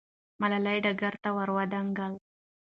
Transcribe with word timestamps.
ملالۍ 0.41 0.77
ډګر 0.85 1.13
ته 1.23 1.29
ور 1.35 1.49
دانګله. 1.71 2.17